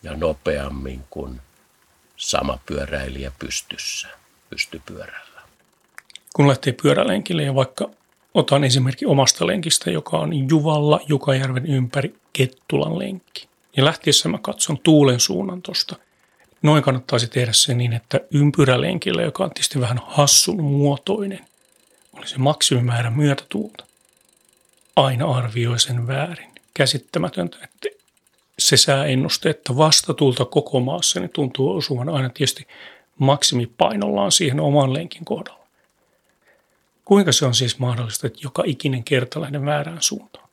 ja 0.03 0.17
nopeammin 0.17 1.03
kuin 1.09 1.41
sama 2.17 2.59
pyöräilijä 2.65 3.31
pystyssä, 3.39 4.07
pystypyörällä. 4.49 5.41
Kun 6.33 6.47
lähtee 6.47 6.73
pyörälenkille 6.81 7.43
ja 7.43 7.55
vaikka 7.55 7.89
otan 8.33 8.63
esimerkki 8.63 9.05
omasta 9.05 9.47
lenkistä, 9.47 9.91
joka 9.91 10.17
on 10.17 10.49
Juvalla 10.49 10.99
Jukajärven 11.07 11.65
ympäri 11.65 12.15
Kettulan 12.33 12.99
lenkki. 12.99 13.47
Ja 13.77 13.85
lähtiessä 13.85 14.29
mä 14.29 14.37
katson 14.37 14.79
tuulen 14.79 15.19
suunnan 15.19 15.61
tuosta. 15.61 15.95
Noin 16.61 16.83
kannattaisi 16.83 17.27
tehdä 17.27 17.53
se 17.53 17.73
niin, 17.73 17.93
että 17.93 18.19
ympyrälenkillä, 18.31 19.21
joka 19.21 19.43
on 19.43 19.49
tietysti 19.49 19.81
vähän 19.81 20.01
hassun 20.07 20.63
muotoinen, 20.63 21.45
oli 22.13 22.27
se 22.27 22.37
maksimimäärä 22.37 23.11
myötätuulta. 23.11 23.85
Aina 24.95 25.31
arvioi 25.31 25.79
sen 25.79 26.07
väärin. 26.07 26.51
Käsittämätöntä, 26.73 27.57
että 27.63 27.89
se 28.59 28.77
sääennuste, 28.77 29.49
että 29.49 29.77
vastatuulta 29.77 30.45
koko 30.45 30.79
maassa 30.79 31.19
niin 31.19 31.29
tuntuu 31.29 31.75
osuvan 31.77 32.09
aina 32.09 32.29
tietysti 32.29 32.67
maksimipainollaan 33.19 34.31
siihen 34.31 34.59
oman 34.59 34.93
lenkin 34.93 35.25
kohdalla. 35.25 35.67
Kuinka 37.05 37.31
se 37.31 37.45
on 37.45 37.55
siis 37.55 37.79
mahdollista, 37.79 38.27
että 38.27 38.39
joka 38.43 38.63
ikinen 38.65 39.03
kerta 39.03 39.41
lähden 39.41 39.65
väärään 39.65 40.01
suuntaan? 40.01 40.49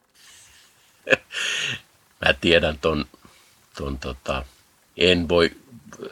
Mä 2.25 2.33
tiedän 2.33 2.79
ton, 2.79 3.07
ton 3.77 3.99
tota, 3.99 4.45
en 4.97 5.29
voi, 5.29 5.51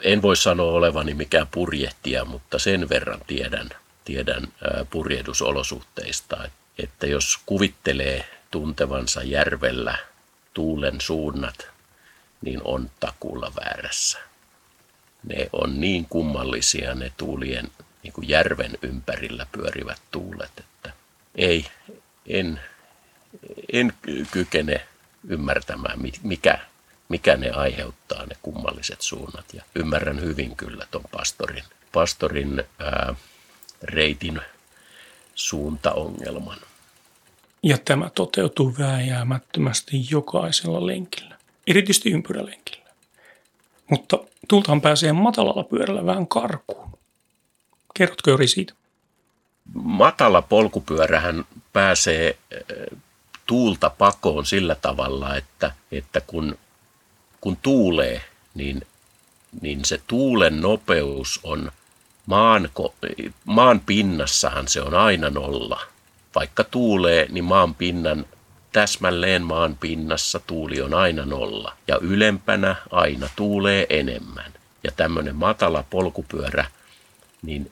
en 0.03 0.23
voi 0.23 0.37
sanoa 0.37 0.73
olevani 0.73 1.15
mikään 1.15 1.47
purjehtija, 1.51 2.25
mutta 2.25 2.59
sen 2.59 2.89
verran 2.89 3.21
tiedän, 3.27 3.71
tiedän 4.05 4.49
purjehdusolosuhteista, 4.91 6.51
että 6.79 7.07
jos 7.07 7.39
kuvittelee 7.47 8.25
tuntevansa 8.51 9.23
järvellä 9.23 9.99
tuulen 10.55 11.01
suunnat, 11.01 11.69
niin 12.43 12.61
on 12.65 12.91
takuulla 13.01 13.53
väärässä. 13.57 14.19
Ne 15.25 15.49
on 15.53 15.81
niin 15.81 16.07
kummallisia 16.07 16.95
ne 16.95 17.13
tuulien 17.17 17.71
niin 18.03 18.13
kuin 18.13 18.29
järven 18.29 18.79
ympärillä 18.83 19.47
pyörivät 19.53 20.03
tuulet, 20.11 20.51
että 20.59 20.93
ei, 21.35 21.67
en, 22.27 22.61
en 23.73 23.93
kykene 24.31 24.87
ymmärtämään, 25.29 25.99
mikä, 26.23 26.59
mikä 27.09 27.37
ne 27.37 27.51
aiheuttaa, 27.51 28.27
ne 28.27 28.37
kummalliset 28.43 29.03
suunnat. 29.03 29.45
Ja 29.53 29.63
ymmärrän 29.75 30.21
hyvin 30.21 30.57
kyllä 30.57 30.87
tuon 30.91 31.05
pastorin, 31.13 31.65
pastorin 31.93 32.65
ää, 32.79 33.15
reitin 33.83 34.41
suuntaongelman. 35.35 36.59
Ja 37.63 37.79
tämä 37.79 38.11
toteutuu 38.11 38.75
vääjäämättömästi 38.79 40.07
jokaisella 40.11 40.87
lenkillä, 40.87 41.37
erityisesti 41.67 42.11
ympyrälenkillä. 42.11 42.91
Mutta 43.91 44.19
tultaan 44.49 44.81
pääsee 44.81 45.13
matalalla 45.13 45.65
pyörällä 45.65 46.07
vähän 46.07 46.27
karkuun. 46.27 46.99
Kerrotko 47.95 48.31
Jori 48.31 48.49
siitä? 48.49 48.75
Matala 49.75 50.43
polkupyörähän 50.43 51.45
pääsee 51.73 52.39
tuulta 53.47 53.91
pakoon 53.91 54.47
sillä 54.47 54.75
tavalla, 54.75 55.37
että, 55.37 55.73
että 55.93 56.21
kun, 56.21 56.59
kun 57.41 57.57
tuulee, 57.57 58.25
niin, 58.55 58.87
niin 59.61 59.85
se 59.85 60.01
tuulen 60.07 60.61
nopeus 60.61 61.41
on 61.43 61.73
maan, 62.27 62.69
maan 63.45 63.81
pinnassahan 63.81 64.69
se 64.69 64.81
on 64.81 64.95
aina 64.95 65.31
nolla. 65.31 65.81
Vaikka 66.35 66.65
tuulee, 66.65 67.27
niin 67.31 67.45
maan 67.45 67.75
pinnan 67.75 68.27
täsmälleen 68.73 69.43
maan 69.43 69.77
pinnassa 69.81 70.41
tuuli 70.47 70.81
on 70.81 70.95
aina 70.95 71.25
nolla 71.25 71.77
ja 71.89 71.99
ylempänä 72.01 72.77
aina 72.91 73.29
tuulee 73.37 73.87
enemmän. 73.91 74.53
Ja 74.85 74.93
tämmöinen 74.93 75.37
matala 75.37 75.85
polkupyörä, 75.91 76.67
niin 77.43 77.71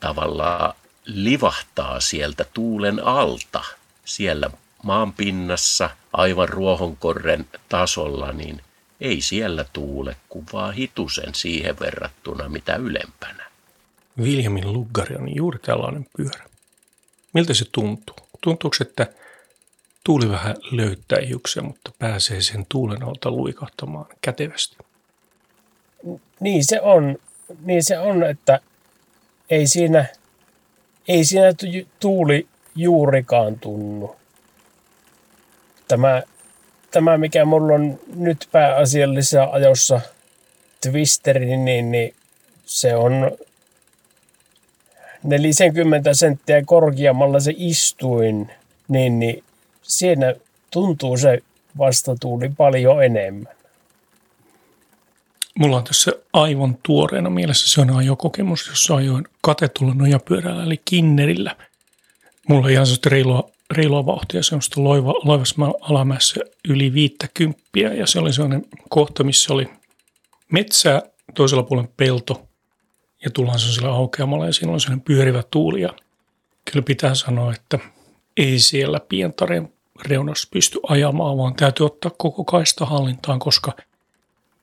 tavallaan 0.00 0.74
livahtaa 1.04 2.00
sieltä 2.00 2.44
tuulen 2.54 3.04
alta, 3.04 3.64
siellä 4.04 4.50
maan 4.82 5.12
pinnassa, 5.12 5.90
aivan 6.12 6.48
ruohonkorren 6.48 7.46
tasolla, 7.68 8.32
niin 8.32 8.60
ei 9.00 9.20
siellä 9.20 9.64
tuule 9.72 10.16
kuin 10.28 10.46
vaan 10.52 10.74
hitusen 10.74 11.34
siihen 11.34 11.76
verrattuna, 11.80 12.48
mitä 12.48 12.76
ylempänä. 12.76 13.50
Williamin 14.18 14.72
luggari 14.72 15.16
on 15.16 15.36
juuri 15.36 15.58
tällainen 15.58 16.06
pyörä. 16.16 16.44
Miltä 17.32 17.54
se 17.54 17.64
tuntuu? 17.72 18.16
Tuntuuko, 18.40 18.76
että 18.80 19.06
tuuli 20.04 20.28
vähän 20.28 20.56
löytää 20.70 21.18
hiuksia, 21.28 21.62
mutta 21.62 21.92
pääsee 21.98 22.40
sen 22.40 22.66
tuulen 22.68 23.02
alta 23.02 23.30
luikahtamaan 23.30 24.06
kätevästi? 24.20 24.76
Niin 26.40 26.64
se 26.64 26.80
on, 26.80 27.16
niin 27.62 27.84
se 27.84 27.98
on 27.98 28.22
että 28.22 28.60
ei 29.50 29.66
siinä, 29.66 30.06
ei 31.08 31.24
siinä 31.24 31.52
tuuli 32.00 32.46
juurikaan 32.74 33.58
tunnu. 33.58 34.19
Tämä, 35.90 36.22
tämä 36.90 37.18
mikä 37.18 37.44
mulla 37.44 37.74
on 37.74 38.00
nyt 38.14 38.48
pääasiallisessa 38.52 39.48
ajossa 39.52 40.00
Twisteri, 40.80 41.56
niin, 41.56 41.92
niin 41.92 42.14
se 42.66 42.96
on 42.96 43.30
40 45.22 46.14
senttiä 46.14 46.62
korkeammalla 46.64 47.40
se 47.40 47.54
istuin, 47.56 48.50
niin, 48.88 49.18
niin 49.18 49.44
siinä 49.82 50.34
tuntuu 50.70 51.16
se 51.16 51.38
vastatuuli 51.78 52.48
paljon 52.56 53.04
enemmän. 53.04 53.54
Mulla 55.58 55.76
on 55.76 55.84
tässä 55.84 56.12
aivan 56.32 56.78
tuoreena 56.82 57.30
mielessä 57.30 57.70
se 57.70 57.80
on 57.80 57.90
ajokokemus, 57.90 58.68
jossa 58.68 58.94
ajoin 58.94 59.24
katetulla 59.40 59.94
nojapyörällä 59.94 60.62
eli 60.64 60.80
kinnerillä. 60.84 61.56
Mulla 62.48 62.64
on 62.64 62.70
ihan 62.70 62.86
reilua, 63.06 63.50
reilua 63.70 64.06
vauhtia 64.06 64.42
semmoista 64.42 64.84
loiva, 64.84 65.14
loivassa 65.24 65.54
alamäessä 65.80 66.40
yli 66.68 66.92
viittä 66.92 67.28
kymppiä 67.34 67.94
ja 67.94 68.06
se 68.06 68.18
oli 68.18 68.32
sellainen 68.32 68.66
kohta, 68.88 69.24
missä 69.24 69.54
oli 69.54 69.68
metsää, 70.52 71.02
toisella 71.34 71.62
puolen 71.62 71.88
pelto 71.96 72.48
ja 73.24 73.30
tullaan 73.30 73.58
sellaisella 73.58 73.94
aukeamalla 73.94 74.46
ja 74.46 74.52
siinä 74.52 74.72
on 74.72 74.80
sellainen 74.80 75.04
pyörivä 75.04 75.42
tuuli 75.50 75.80
ja 75.82 75.94
kyllä 76.64 76.82
pitää 76.82 77.14
sanoa, 77.14 77.52
että 77.52 77.78
ei 78.36 78.58
siellä 78.58 79.00
pientaren 79.08 79.72
reunassa 80.06 80.48
pysty 80.52 80.78
ajamaan, 80.88 81.38
vaan 81.38 81.54
täytyy 81.54 81.86
ottaa 81.86 82.12
koko 82.18 82.44
kaista 82.44 82.86
hallintaan, 82.86 83.38
koska– 83.38 83.72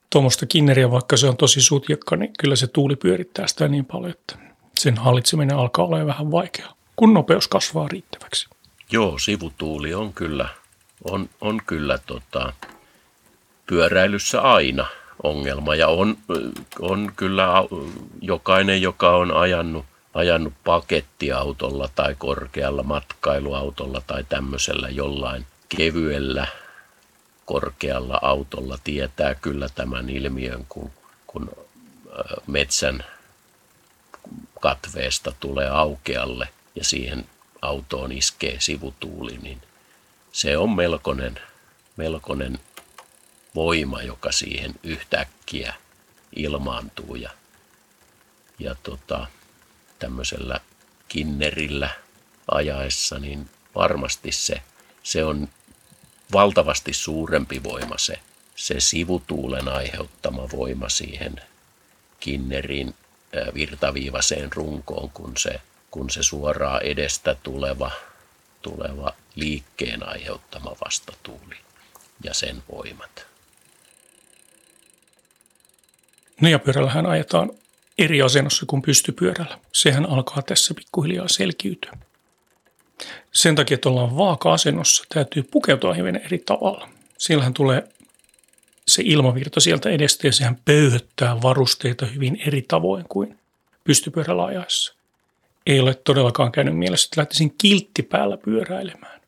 tuommoista 0.10 0.46
kinneriä, 0.46 0.92
vaikka 0.92 1.18
se 1.18 1.28
on 1.28 1.38
tosi 1.38 1.62
sutjakka, 1.62 2.16
niin 2.16 2.34
kyllä 2.40 2.56
se 2.56 2.68
tuuli 2.68 2.96
pyörittää 2.96 3.48
sitä 3.48 3.68
niin 3.68 3.86
paljon, 3.86 4.12
että 4.12 4.38
sen 4.80 4.98
hallitseminen 4.98 5.58
alkaa 5.58 5.86
olla 5.86 6.06
vähän 6.06 6.32
vaikeaa, 6.32 6.74
kun 6.96 7.14
nopeus 7.14 7.48
kasvaa 7.48 7.88
riittäväksi. 7.88 8.50
Joo, 8.92 9.20
sivutuuli 9.20 9.94
on 9.94 10.14
kyllä, 10.14 10.50
on, 11.04 11.30
on 11.42 11.62
kyllä 11.66 11.98
tota, 11.98 12.54
pyöräilyssä 13.66 14.42
aina 14.42 14.88
ongelma 15.24 15.76
ja 15.76 15.88
on, 15.88 16.18
on 16.80 17.12
kyllä 17.16 17.48
jokainen, 18.22 18.82
joka 18.82 19.16
on 19.16 19.32
ajanut, 19.32 19.86
ajanut 20.14 20.54
pakettiautolla 20.64 21.90
tai 21.96 22.16
korkealla 22.16 22.84
matkailuautolla 22.84 24.02
tai 24.08 24.24
tämmöisellä 24.24 24.90
jollain 24.90 25.46
kevyellä 25.70 26.48
korkealla 27.46 28.20
autolla 28.22 28.78
tietää 28.84 29.36
kyllä 29.36 29.70
tämän 29.76 30.10
ilmiön, 30.10 30.66
kun, 30.70 30.92
kun 31.28 31.52
metsän 32.48 33.04
katveesta 34.60 35.34
tulee 35.40 35.70
aukealle 35.70 36.48
ja 36.76 36.84
siihen 36.84 37.26
autoon 37.62 38.12
iskee 38.12 38.60
sivutuuli, 38.60 39.38
niin 39.38 39.62
se 40.32 40.58
on 40.58 40.76
melkoinen, 40.76 41.40
melkoinen 41.98 42.60
voima, 43.56 44.02
joka 44.02 44.32
siihen 44.32 44.76
yhtäkkiä 44.84 45.74
ilmaantuu. 46.36 47.16
Ja, 47.16 47.30
ja 48.60 48.76
tota, 48.84 49.28
tämmöisellä 50.00 50.60
kinnerillä 51.08 51.90
ajaessa, 52.52 53.20
niin 53.20 53.50
varmasti 53.76 54.32
se, 54.32 54.62
se 55.04 55.26
on 55.26 55.50
valtavasti 56.34 56.94
suurempi 56.94 57.64
voima 57.64 57.98
se, 57.98 58.20
se 58.56 58.80
sivutuulen 58.80 59.68
aiheuttama 59.68 60.50
voima 60.52 60.90
siihen 60.90 61.42
kinnerin 62.20 62.96
virtaviivaseen 63.54 64.54
runkoon, 64.54 65.10
kun 65.10 65.34
se, 65.38 65.62
kun 65.98 66.10
se 66.10 66.24
suoraan 66.24 66.84
edestä 66.84 67.36
tuleva, 67.44 67.92
tuleva 68.62 69.14
liikkeen 69.36 70.10
aiheuttama 70.10 70.76
vastatuuli 70.86 71.56
ja 72.24 72.34
sen 72.34 72.64
voimat. 72.72 73.26
Nojapyörällähän 76.42 77.06
ajetaan 77.06 77.52
eri 77.98 78.22
asennossa 78.22 78.66
kuin 78.66 78.82
pystypyörällä. 78.82 79.60
Sehän 79.74 80.06
alkaa 80.06 80.42
tässä 80.42 80.74
pikkuhiljaa 80.74 81.28
selkiytyä. 81.28 81.92
Sen 83.32 83.56
takia, 83.56 83.76
että 83.76 83.90
ollaan 83.90 84.18
vaaka-asennossa, 84.18 85.04
täytyy 85.10 85.44
pukeutua 85.44 85.94
hivenen 85.94 86.22
eri 86.26 86.38
tavalla. 86.38 86.90
Siellähän 87.18 87.54
tulee 87.54 87.88
se 88.88 89.02
ilmavirta 89.06 89.60
sieltä 89.60 89.90
edestä 89.90 90.28
ja 90.28 90.34
sehän 90.34 90.60
pöyhöttää 90.66 91.42
varusteita 91.42 92.06
hyvin 92.06 92.42
eri 92.48 92.62
tavoin 92.62 93.06
kuin 93.10 93.40
pystypyörällä 93.84 94.46
ajaessa. 94.46 94.97
Ei 95.68 95.80
ole 95.80 95.94
todellakaan 95.94 96.52
käynyt 96.52 96.78
mielessä, 96.78 97.08
että 97.08 97.22
lähtisin 97.22 97.56
kiltti 97.58 98.04
päällä 98.04 98.38
pyöräilemään, 98.38 99.22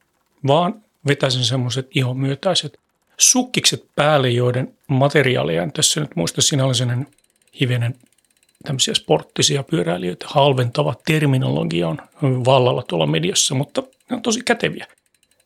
vaan 0.47 0.83
vetäisin 1.07 1.43
semmoiset 1.43 1.87
ihon 1.95 2.19
myötäiset 2.19 2.79
sukkikset 3.17 3.85
päälle, 3.95 4.29
joiden 4.29 4.73
materiaaleja 4.87 5.63
en 5.63 5.71
tässä 5.71 6.01
nyt 6.01 6.15
muista, 6.15 6.41
siinä 6.41 6.65
oli 6.65 6.75
sellainen 6.75 7.07
hivenen 7.61 7.95
tämmöisiä 8.63 8.93
sporttisia 8.93 9.63
pyöräilijöitä 9.63 10.25
halventava 10.29 10.95
terminologia 11.05 11.87
on 11.87 11.97
vallalla 12.45 12.83
tuolla 12.83 13.07
mediassa, 13.07 13.55
mutta 13.55 13.83
ne 14.09 14.15
on 14.15 14.21
tosi 14.21 14.41
käteviä. 14.45 14.87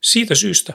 Siitä 0.01 0.36
syystä 0.36 0.73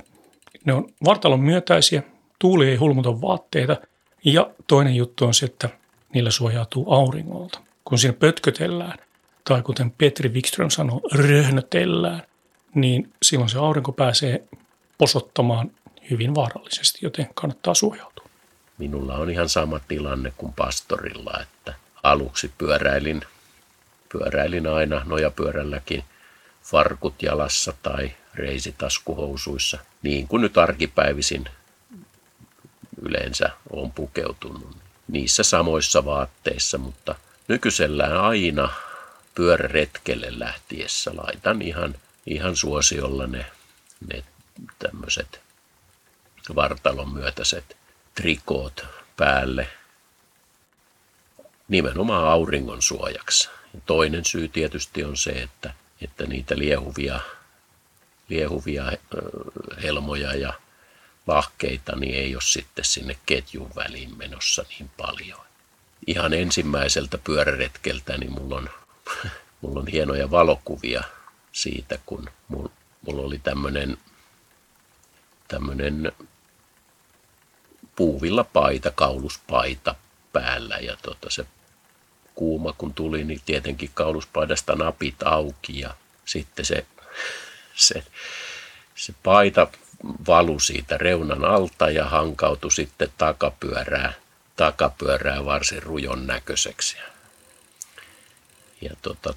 ne 0.64 0.72
on 0.72 0.88
vartalon 1.04 1.40
myötäisiä, 1.40 2.02
tuuli 2.38 2.68
ei 2.68 2.76
hulmuta 2.76 3.20
vaatteita 3.20 3.76
ja 4.24 4.50
toinen 4.66 4.94
juttu 4.94 5.24
on 5.24 5.34
se, 5.34 5.46
että 5.46 5.68
niillä 6.14 6.30
suojautuu 6.30 6.92
auringolta. 6.92 7.60
Kun 7.84 7.98
siinä 7.98 8.16
pötkötellään, 8.20 8.98
tai 9.48 9.62
kuten 9.62 9.90
Petri 9.90 10.28
Wikström 10.28 10.70
sanoo, 10.70 11.00
röhnötellään, 11.12 12.22
niin 12.74 13.12
silloin 13.22 13.50
se 13.50 13.58
aurinko 13.58 13.92
pääsee 13.92 14.42
posottamaan 14.98 15.70
hyvin 16.10 16.34
vaarallisesti, 16.34 16.98
joten 17.02 17.28
kannattaa 17.34 17.74
suojautua. 17.74 18.28
Minulla 18.78 19.14
on 19.14 19.30
ihan 19.30 19.48
sama 19.48 19.78
tilanne 19.78 20.32
kuin 20.36 20.52
pastorilla, 20.52 21.40
että 21.42 21.74
aluksi 22.02 22.50
pyöräilin, 22.58 23.20
pyöräilin 24.12 24.66
aina 24.66 25.02
nojapyörälläkin 25.04 26.04
farkut 26.62 27.22
jalassa 27.22 27.74
tai 27.82 28.10
reisitaskuhousuissa, 28.34 29.78
niin 30.02 30.28
kuin 30.28 30.40
nyt 30.40 30.58
arkipäivisin 30.58 31.44
yleensä 33.02 33.50
on 33.70 33.92
pukeutunut 33.92 34.76
niissä 35.08 35.42
samoissa 35.42 36.04
vaatteissa, 36.04 36.78
mutta 36.78 37.14
nykyisellään 37.48 38.16
aina 38.20 38.68
pyöräretkelle 39.38 40.38
lähtiessä 40.38 41.10
laitan 41.14 41.62
ihan, 41.62 41.94
ihan 42.26 42.56
suosiolla 42.56 43.26
ne, 43.26 43.46
ne 44.12 44.24
tämmöiset 44.78 45.40
vartalon 46.54 47.08
myötäiset 47.08 47.76
trikoot 48.14 48.86
päälle 49.16 49.68
nimenomaan 51.68 52.24
auringon 52.24 52.82
suojaksi. 52.82 53.48
Ja 53.74 53.80
toinen 53.86 54.24
syy 54.24 54.48
tietysti 54.48 55.04
on 55.04 55.16
se, 55.16 55.30
että, 55.30 55.74
että 56.00 56.26
niitä 56.26 56.58
liehuvia, 56.58 57.20
liehuvia 58.28 58.92
helmoja 59.82 60.34
ja 60.34 60.52
lahkeita 61.26 61.96
niin 61.96 62.14
ei 62.14 62.34
ole 62.34 62.42
sitten 62.42 62.84
sinne 62.84 63.16
ketjun 63.26 63.70
väliin 63.76 64.18
menossa 64.18 64.64
niin 64.68 64.90
paljon. 64.96 65.40
Ihan 66.06 66.32
ensimmäiseltä 66.32 67.18
pyöräretkeltä 67.18 68.18
niin 68.18 68.32
mulla 68.32 68.56
on, 68.56 68.70
mulla 69.60 69.80
on 69.80 69.86
hienoja 69.86 70.30
valokuvia 70.30 71.02
siitä, 71.52 71.98
kun 72.06 72.30
mulla, 72.48 72.70
oli 73.06 73.38
tämmöinen 73.38 73.98
tämmönen 75.48 76.12
puuvilla 77.96 78.44
paita, 78.44 78.90
kauluspaita 78.90 79.94
päällä 80.32 80.76
ja 80.76 80.96
tota, 81.02 81.30
se 81.30 81.46
kuuma 82.34 82.72
kun 82.72 82.94
tuli, 82.94 83.24
niin 83.24 83.40
tietenkin 83.46 83.90
kauluspaidasta 83.94 84.74
napit 84.74 85.22
auki 85.24 85.80
ja 85.80 85.94
sitten 86.24 86.64
se, 86.64 86.86
se, 87.74 88.04
se 88.94 89.14
paita 89.22 89.66
valu 90.26 90.60
siitä 90.60 90.96
reunan 90.96 91.44
alta 91.44 91.90
ja 91.90 92.04
hankautui 92.04 92.70
sitten 92.70 93.08
takapyörää, 93.18 94.12
takapyörää 94.56 95.44
varsin 95.44 95.82
rujon 95.82 96.26
näköiseksi. 96.26 96.96
Ja 98.80 98.90
tota, 99.02 99.34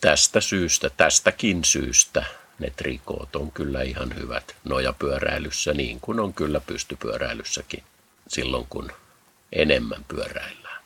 tästä 0.00 0.40
syystä, 0.40 0.90
tästäkin 0.90 1.64
syystä 1.64 2.24
ne 2.58 2.70
trikoot 2.70 3.36
on 3.36 3.52
kyllä 3.52 3.82
ihan 3.82 4.14
hyvät 4.14 4.56
nojapyöräilyssä 4.64 5.74
niin 5.74 6.00
kuin 6.00 6.20
on 6.20 6.34
kyllä 6.34 6.60
pystypyöräilyssäkin 6.60 7.82
silloin 8.28 8.66
kun 8.70 8.92
enemmän 9.52 10.04
pyöräillään, 10.04 10.82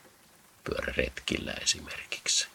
pyöräretkillä 0.63 1.53
esimerkiksi. 1.53 2.47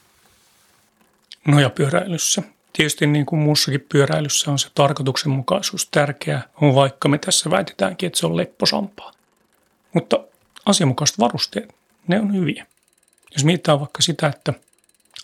Nojapyöräilyssä 1.47 2.43
Tietysti 2.77 3.07
niin 3.07 3.27
kuin 3.27 3.41
muussakin 3.41 3.87
pyöräilyssä 3.89 4.51
on 4.51 4.59
se 4.59 4.69
tarkoituksenmukaisuus 4.75 5.89
tärkeää, 5.91 6.49
vaikka 6.75 7.09
me 7.09 7.19
tässä 7.19 7.51
väitetäänkin, 7.51 8.07
että 8.07 8.19
se 8.19 8.27
on 8.27 8.37
lepposampaa. 8.37 9.13
Mutta 9.93 10.19
asianmukaiset 10.67 11.19
varusteet, 11.19 11.75
ne 12.07 12.21
on 12.21 12.35
hyviä. 12.35 12.67
Jos 13.33 13.45
mietitään 13.45 13.81
vaikka 13.81 14.03
sitä, 14.03 14.27
että 14.27 14.53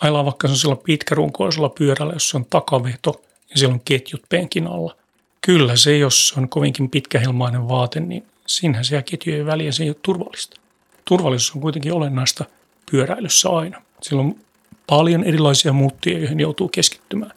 ajellaan 0.02 0.24
vaikka 0.24 0.48
sellaisella 0.48 0.76
pitkärunkoisella 0.76 1.68
pyörällä, 1.68 2.12
jossa 2.12 2.38
on 2.38 2.44
takaveto 2.44 3.22
ja 3.50 3.58
siellä 3.58 3.74
on 3.74 3.80
ketjut 3.84 4.22
penkin 4.28 4.66
alla. 4.66 4.96
Kyllä 5.40 5.76
se, 5.76 5.98
jos 5.98 6.34
on 6.36 6.48
kovinkin 6.48 6.90
pitkähelmainen 6.90 7.68
vaate, 7.68 8.00
niin 8.00 8.26
siinähän 8.46 8.84
se 8.84 8.94
jää 8.94 9.02
ketjujen 9.02 9.46
väliä 9.46 9.72
se 9.72 9.82
ei 9.82 9.88
ole 9.88 9.96
turvallista. 10.02 10.60
Turvallisuus 11.04 11.54
on 11.54 11.62
kuitenkin 11.62 11.92
olennaista 11.92 12.44
pyöräilyssä 12.90 13.48
aina. 13.48 13.82
Siellä 14.02 14.22
on 14.22 14.36
paljon 14.86 15.24
erilaisia 15.24 15.72
muuttuja, 15.72 16.18
joihin 16.18 16.40
joutuu 16.40 16.68
keskittymään 16.68 17.32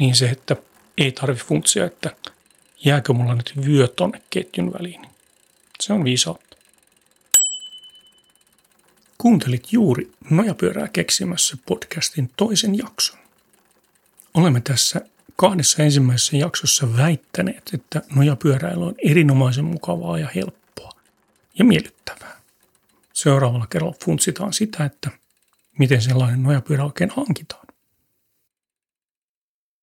niin 0.00 0.14
se, 0.14 0.26
että 0.26 0.56
ei 0.98 1.12
tarvi 1.12 1.38
funtsia, 1.38 1.84
että 1.84 2.10
jääkö 2.84 3.12
mulla 3.12 3.34
nyt 3.34 3.52
vyö 3.66 3.88
tonne 3.88 4.22
ketjun 4.30 4.72
väliin. 4.72 5.00
Se 5.80 5.92
on 5.92 6.04
viisautta. 6.04 6.49
Kuuntelit 9.20 9.72
juuri 9.72 10.12
Nojapyörää 10.30 10.88
keksimässä 10.88 11.56
podcastin 11.66 12.30
toisen 12.36 12.78
jakson. 12.78 13.18
Olemme 14.34 14.60
tässä 14.60 15.00
kahdessa 15.36 15.82
ensimmäisessä 15.82 16.36
jaksossa 16.36 16.96
väittäneet, 16.96 17.70
että 17.74 18.02
nojapyöräily 18.14 18.86
on 18.86 18.94
erinomaisen 18.98 19.64
mukavaa 19.64 20.18
ja 20.18 20.28
helppoa 20.34 20.90
ja 21.58 21.64
miellyttävää. 21.64 22.40
Seuraavalla 23.12 23.66
kerralla 23.66 23.96
funtsitaan 24.04 24.52
sitä, 24.52 24.84
että 24.84 25.10
miten 25.78 26.02
sellainen 26.02 26.42
nojapyörä 26.42 26.84
oikein 26.84 27.10
hankitaan. 27.10 27.59